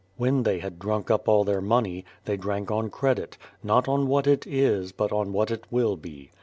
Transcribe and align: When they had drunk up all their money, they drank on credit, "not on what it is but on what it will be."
When 0.17 0.41
they 0.41 0.57
had 0.57 0.79
drunk 0.79 1.11
up 1.11 1.27
all 1.27 1.43
their 1.43 1.61
money, 1.61 2.05
they 2.25 2.35
drank 2.35 2.71
on 2.71 2.89
credit, 2.89 3.37
"not 3.61 3.87
on 3.87 4.07
what 4.07 4.25
it 4.25 4.47
is 4.47 4.91
but 4.91 5.11
on 5.11 5.31
what 5.31 5.51
it 5.51 5.65
will 5.69 5.95
be." 5.95 6.31